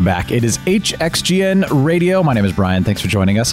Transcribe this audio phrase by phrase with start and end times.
[0.00, 0.32] Welcome back.
[0.32, 2.22] It is HXGN Radio.
[2.22, 2.82] My name is Brian.
[2.82, 3.52] Thanks for joining us.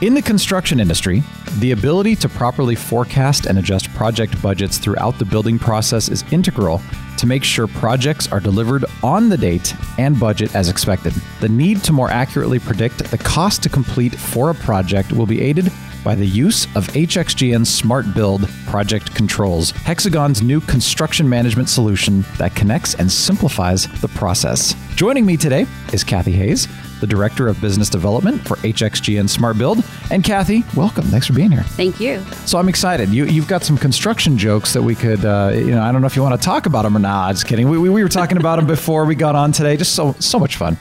[0.00, 1.22] In the construction industry,
[1.60, 6.82] the ability to properly forecast and adjust project budgets throughout the building process is integral
[7.16, 11.12] to make sure projects are delivered on the date and budget as expected.
[11.38, 15.40] The need to more accurately predict the cost to complete for a project will be
[15.40, 15.70] aided
[16.04, 22.54] by the use of HXGN's Smart Build project controls, Hexagon's new construction management solution that
[22.54, 24.74] connects and simplifies the process.
[24.94, 26.68] Joining me today is Kathy Hayes,
[27.00, 29.82] the Director of Business Development for HXGN Smart Build.
[30.10, 31.04] And Kathy, welcome.
[31.06, 31.62] Thanks for being here.
[31.62, 32.20] Thank you.
[32.46, 33.08] So I'm excited.
[33.08, 36.06] You, you've got some construction jokes that we could, uh, you know, I don't know
[36.06, 37.32] if you want to talk about them or not.
[37.32, 37.68] Just kidding.
[37.68, 39.76] We, we, we were talking about them before we got on today.
[39.76, 40.76] Just so so much fun.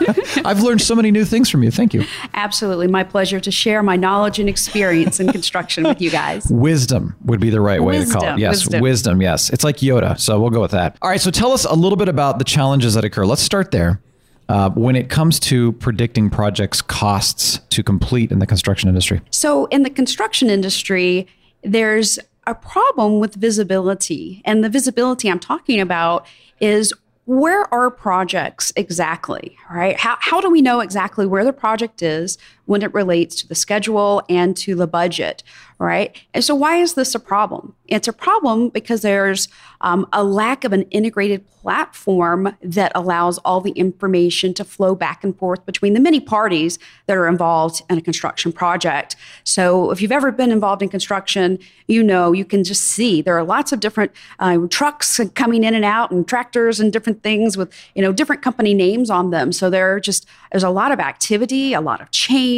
[0.44, 1.70] I've learned so many new things from you.
[1.70, 2.04] Thank you.
[2.34, 2.86] Absolutely.
[2.86, 6.46] My pleasure to share my knowledge and experience in construction with you guys.
[6.50, 8.40] Wisdom would be the right way Wisdom, to call it.
[8.40, 8.80] Yes, wisdom.
[8.80, 9.22] wisdom.
[9.22, 9.50] Yes.
[9.50, 10.18] It's like Yoda.
[10.18, 10.96] So we'll go with that.
[11.02, 11.20] All right.
[11.20, 13.24] So tell us a little bit about the challenges that occur.
[13.24, 14.00] Let's start there.
[14.48, 19.20] Uh, when it comes to predicting projects' costs to complete in the construction industry.
[19.30, 21.26] So, in the construction industry,
[21.62, 24.40] there's a problem with visibility.
[24.46, 26.26] And the visibility I'm talking about
[26.60, 26.94] is
[27.28, 30.00] where are projects exactly, right?
[30.00, 33.54] How, how do we know exactly where the project is when it relates to the
[33.54, 35.42] schedule and to the budget,
[35.78, 36.14] right?
[36.34, 37.74] And so, why is this a problem?
[37.86, 39.48] It's a problem because there's
[39.80, 45.24] um, a lack of an integrated platform that allows all the information to flow back
[45.24, 49.16] and forth between the many parties that are involved in a construction project.
[49.44, 53.38] So, if you've ever been involved in construction, you know you can just see there
[53.38, 57.56] are lots of different uh, trucks coming in and out, and tractors and different things
[57.56, 59.52] with you know different company names on them.
[59.52, 62.57] So there just there's a lot of activity, a lot of change,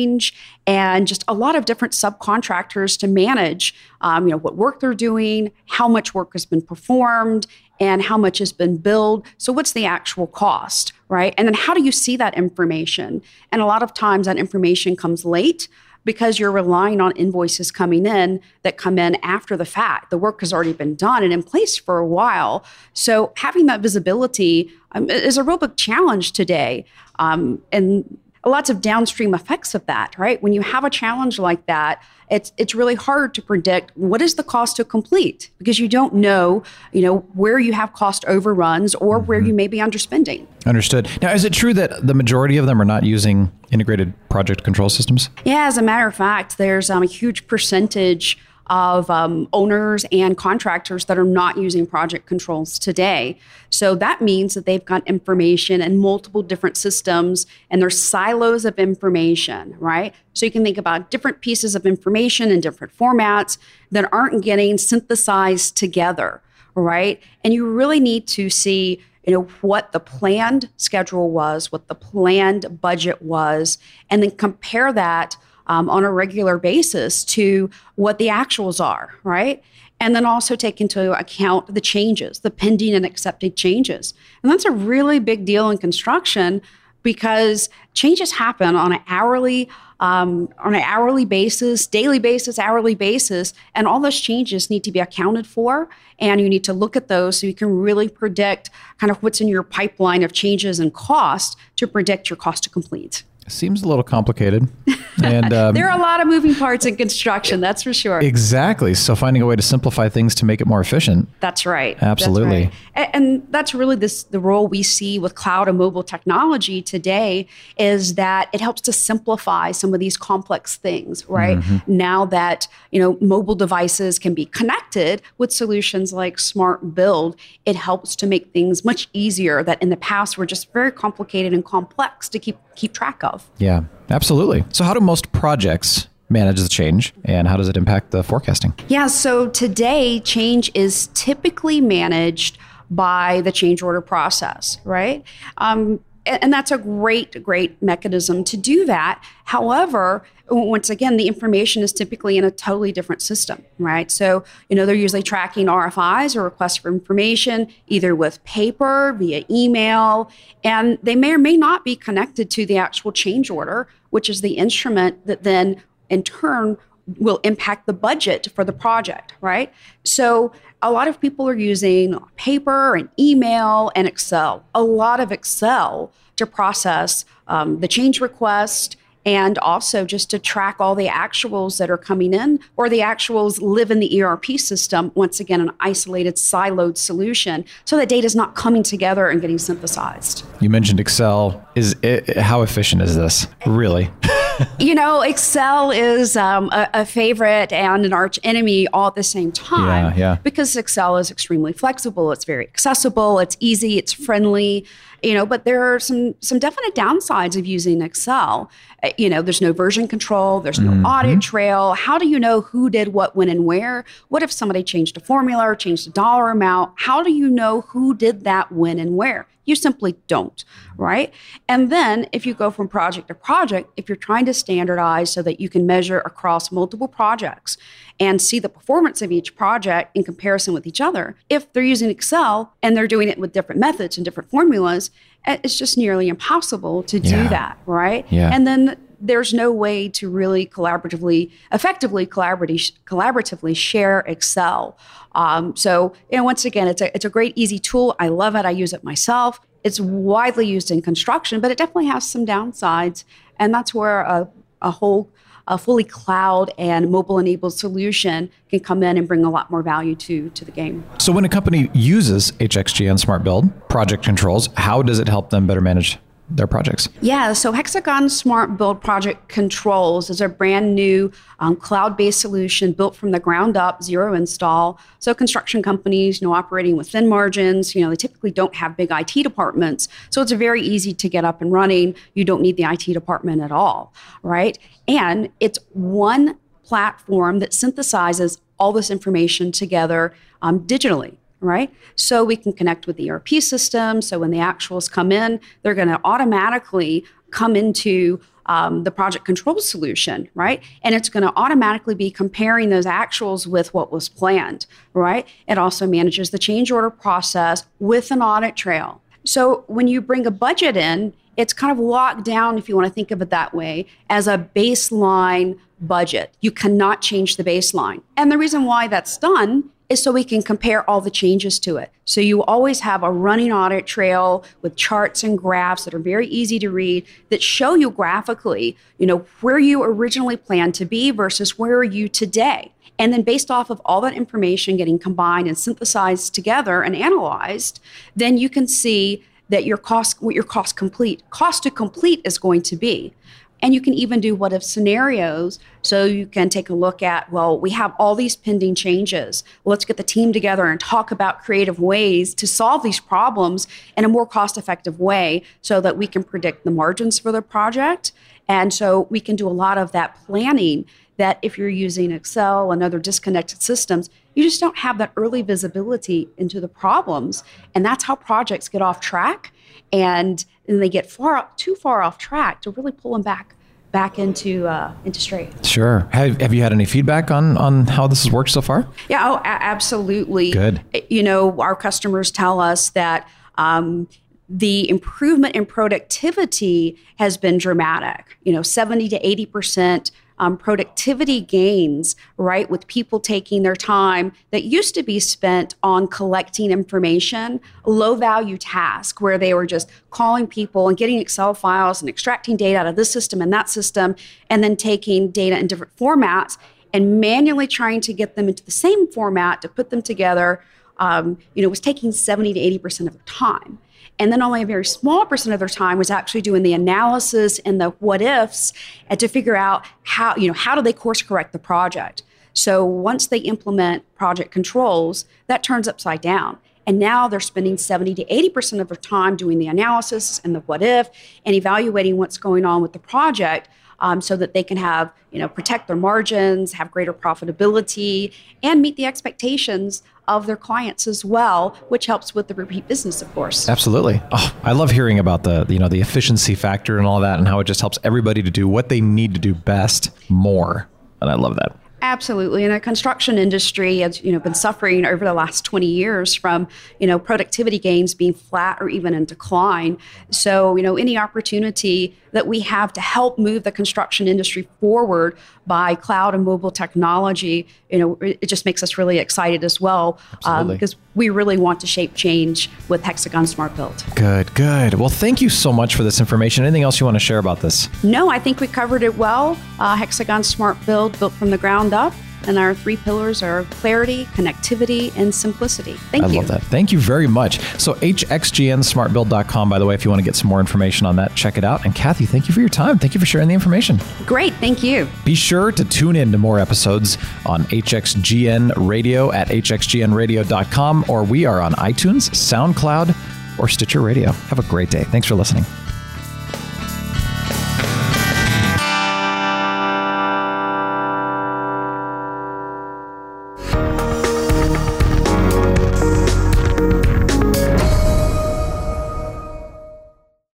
[0.66, 3.74] and just a lot of different subcontractors to manage.
[4.00, 7.46] Um, you know what work they're doing, how much work has been performed,
[7.80, 9.26] and how much has been billed.
[9.38, 11.34] So, what's the actual cost, right?
[11.36, 13.22] And then, how do you see that information?
[13.50, 15.68] And a lot of times, that information comes late
[16.04, 20.10] because you're relying on invoices coming in that come in after the fact.
[20.10, 22.64] The work has already been done and in place for a while.
[22.92, 26.84] So, having that visibility um, is a real big challenge today.
[27.18, 30.42] Um, and lots of downstream effects of that, right?
[30.42, 34.36] When you have a challenge like that, it's it's really hard to predict what is
[34.36, 36.62] the cost to complete because you don't know,
[36.92, 40.46] you know, where you have cost overruns or where you may be underspending.
[40.64, 41.08] Understood.
[41.20, 44.88] Now, is it true that the majority of them are not using integrated project control
[44.88, 45.28] systems?
[45.44, 48.38] Yeah, as a matter of fact, there's um, a huge percentage
[48.70, 53.36] of um, owners and contractors that are not using project controls today.
[53.68, 58.78] So that means that they've got information in multiple different systems and there's silos of
[58.78, 60.14] information, right?
[60.34, 63.58] So you can think about different pieces of information in different formats
[63.90, 66.40] that aren't getting synthesized together,
[66.76, 67.20] right?
[67.42, 71.94] And you really need to see you know what the planned schedule was what the
[71.94, 73.76] planned budget was
[74.08, 75.36] and then compare that
[75.70, 79.62] um, on a regular basis to what the actuals are, right?
[80.00, 84.12] And then also take into account the changes, the pending and accepted changes.
[84.42, 86.60] And that's a really big deal in construction
[87.04, 89.68] because changes happen on an hourly
[90.00, 94.90] um, on an hourly basis, daily basis, hourly basis, and all those changes need to
[94.90, 95.90] be accounted for.
[96.18, 99.42] And you need to look at those so you can really predict kind of what's
[99.42, 103.24] in your pipeline of changes and cost to predict your cost to complete.
[103.46, 104.68] Seems a little complicated.
[105.22, 108.20] And um, there are a lot of moving parts in construction, that's for sure.
[108.20, 108.94] exactly.
[108.94, 111.28] So finding a way to simplify things to make it more efficient.
[111.40, 111.96] That's right.
[112.02, 112.64] Absolutely.
[112.64, 113.08] That's right.
[113.08, 117.46] A- And, that's really this the role we see with cloud and mobile technology today
[117.78, 121.58] is that it helps to simplify some of these complex things, right?
[121.86, 127.76] Now that, you know, mobile devices can be connected with solutions like Smart Build, it
[127.76, 131.64] helps to make things much easier that in the past were just very complicated and
[131.64, 133.48] complex to keep keep track of.
[133.58, 134.64] Yeah, absolutely.
[134.70, 138.72] So, how do most projects manage the change and how does it impact the forecasting?
[138.88, 142.56] Yeah, so today change is typically managed
[142.88, 145.22] by the change order process, right?
[145.58, 149.22] Um, and, that's a great, great mechanism to do that.
[149.44, 154.10] However, once again, the information is typically in a totally different system, right?
[154.10, 159.44] So, you know, they're usually tracking RFIs or requests for information either with paper, via
[159.48, 160.30] email,
[160.64, 164.40] and they may or may not be connected to the actual change order, which is
[164.40, 166.76] the instrument that then in turn
[167.18, 169.72] will impact the budget for the project, right?
[170.04, 170.52] So
[170.82, 176.12] a lot of people are using paper and email and Excel, a lot of Excel
[176.36, 178.96] to process um, the change request
[179.26, 183.60] and also just to track all the actuals that are coming in or the actuals
[183.60, 188.34] live in the ERP system, once again, an isolated siloed solution so that data is
[188.34, 190.44] not coming together and getting synthesized.
[190.60, 191.66] You mentioned Excel.
[191.74, 193.46] Is it, how efficient is this?
[193.66, 194.10] Really?
[194.78, 199.22] you know, Excel is um, a, a, favorite and an arch enemy all at the
[199.22, 200.12] same time.
[200.12, 200.38] Yeah, yeah.
[200.42, 204.86] Because Excel is extremely flexible, it's very accessible, it's easy, it's friendly.
[205.22, 208.70] You know, but there are some some definite downsides of using Excel.
[209.02, 211.04] Uh, you know, there's no version control, there's no mm-hmm.
[211.04, 211.92] audit trail.
[211.92, 214.04] How do you know who did what, when, and where?
[214.28, 216.94] What if somebody changed a formula or changed a dollar amount?
[216.96, 219.46] How do you know who did that, when, and where?
[219.64, 220.64] You simply don't,
[220.96, 221.32] right?
[221.68, 225.42] And then if you go from project to project, if you're trying to standardize so
[225.42, 227.76] that you can measure across multiple projects
[228.18, 232.10] and see the performance of each project in comparison with each other, if they're using
[232.10, 235.10] Excel and they're doing it with different methods and different formulas,
[235.46, 237.48] eh, it's just nearly impossible to do yeah.
[237.48, 238.26] that, right?
[238.30, 238.50] Yeah.
[238.52, 244.98] And then there's no way to really collaboratively, effectively collaboratively share Excel.
[245.32, 248.16] Um, so, you know, once again, it's a it's a great easy tool.
[248.18, 248.64] I love it.
[248.64, 249.60] I use it myself.
[249.84, 253.24] It's widely used in construction, but it definitely has some downsides,
[253.58, 254.48] and that's where a,
[254.82, 255.30] a whole
[255.68, 259.82] a fully cloud and mobile enabled solution can come in and bring a lot more
[259.82, 261.04] value to to the game.
[261.18, 265.66] So when a company uses HXGN Smart Build project controls, how does it help them
[265.66, 266.18] better manage
[266.50, 267.08] their projects?
[267.20, 272.92] Yeah, so Hexagon Smart Build Project Controls is a brand new um, cloud based solution
[272.92, 274.98] built from the ground up, zero install.
[275.18, 279.10] So, construction companies, you know, operating within margins, you know, they typically don't have big
[279.10, 280.08] IT departments.
[280.30, 282.14] So, it's very easy to get up and running.
[282.34, 284.78] You don't need the IT department at all, right?
[285.06, 291.92] And it's one platform that synthesizes all this information together um, digitally right?
[292.16, 294.22] So we can connect with the ERP system.
[294.22, 299.44] So when the actuals come in, they're going to automatically come into um, the project
[299.44, 300.82] control solution, right?
[301.02, 305.46] And it's going to automatically be comparing those actuals with what was planned, right?
[305.66, 309.20] It also manages the change order process with an audit trail.
[309.44, 313.08] So when you bring a budget in, it's kind of locked down, if you want
[313.08, 316.54] to think of it that way, as a baseline budget.
[316.60, 318.22] You cannot change the baseline.
[318.36, 321.96] And the reason why that's done is so we can compare all the changes to
[321.96, 322.10] it.
[322.24, 326.48] So you always have a running audit trail with charts and graphs that are very
[326.48, 331.30] easy to read that show you graphically, you know, where you originally planned to be
[331.30, 332.92] versus where are you today.
[333.20, 338.00] And then based off of all that information getting combined and synthesized together and analyzed,
[338.34, 342.58] then you can see that your cost what your cost complete cost to complete is
[342.58, 343.32] going to be
[343.82, 345.78] and you can even do what if scenarios.
[346.02, 349.64] So you can take a look at, well, we have all these pending changes.
[349.84, 354.24] Let's get the team together and talk about creative ways to solve these problems in
[354.24, 358.32] a more cost effective way so that we can predict the margins for the project.
[358.68, 361.04] And so we can do a lot of that planning
[361.36, 365.62] that if you're using Excel and other disconnected systems, you just don't have that early
[365.62, 367.62] visibility into the problems.
[367.94, 369.72] And that's how projects get off track
[370.12, 373.74] and then they get far too far off track to really pull them back
[374.12, 375.86] back into uh, into straight.
[375.86, 376.28] Sure.
[376.32, 379.06] Have, have you had any feedback on on how this has worked so far?
[379.28, 379.48] Yeah.
[379.48, 380.72] Oh, a- absolutely.
[380.72, 381.00] Good.
[381.28, 383.48] You know, our customers tell us that.
[383.76, 384.28] Um,
[384.72, 388.56] the improvement in productivity has been dramatic.
[388.62, 390.30] You know, 70 to 80 percent
[390.60, 396.28] um, productivity gains, right, with people taking their time that used to be spent on
[396.28, 402.20] collecting information, low value task where they were just calling people and getting Excel files
[402.20, 404.36] and extracting data out of this system and that system,
[404.68, 406.76] and then taking data in different formats
[407.14, 410.84] and manually trying to get them into the same format to put them together.
[411.16, 413.98] Um, you know, was taking 70 to 80% of their time.
[414.40, 417.78] And then only a very small percent of their time was actually doing the analysis
[417.80, 418.94] and the what ifs
[419.28, 422.42] and to figure out how, you know, how do they course correct the project.
[422.72, 426.78] So once they implement project controls, that turns upside down.
[427.06, 430.80] And now they're spending 70 to 80% of their time doing the analysis and the
[430.80, 431.28] what if
[431.66, 433.90] and evaluating what's going on with the project
[434.20, 439.00] um, so that they can have, you know, protect their margins, have greater profitability, and
[439.00, 443.52] meet the expectations of their clients as well, which helps with the repeat business, of
[443.54, 443.88] course.
[443.88, 444.42] Absolutely.
[444.50, 447.68] Oh, I love hearing about the you know the efficiency factor and all that, and
[447.68, 451.08] how it just helps everybody to do what they need to do best more.
[451.40, 451.96] And I love that.
[452.22, 452.84] Absolutely.
[452.84, 456.88] And the construction industry has, you know, been suffering over the last 20 years from,
[457.18, 460.18] you know, productivity gains being flat or even in decline.
[460.50, 465.56] So, you know, any opportunity that we have to help move the construction industry forward
[465.86, 470.38] by cloud and mobile technology, you know, it just makes us really excited as well
[470.64, 474.24] um, because we really want to shape change with Hexagon Smart Build.
[474.34, 475.14] Good, good.
[475.14, 476.84] Well, thank you so much for this information.
[476.84, 478.08] Anything else you want to share about this?
[478.22, 479.78] No, I think we covered it well.
[479.98, 482.32] Uh, Hexagon Smart Build built from the ground up.
[482.66, 486.14] And our three pillars are clarity, connectivity, and simplicity.
[486.14, 486.54] Thank I you.
[486.54, 486.82] I love that.
[486.82, 487.80] Thank you very much.
[487.98, 491.54] So, hxgnsmartbuild.com, by the way, if you want to get some more information on that,
[491.54, 492.04] check it out.
[492.04, 493.18] And Kathy, thank you for your time.
[493.18, 494.18] Thank you for sharing the information.
[494.44, 494.74] Great.
[494.74, 495.26] Thank you.
[495.44, 501.64] Be sure to tune in to more episodes on HXGN Radio at hxgnradio.com, or we
[501.64, 504.52] are on iTunes, SoundCloud, or Stitcher Radio.
[504.52, 505.24] Have a great day.
[505.24, 505.86] Thanks for listening.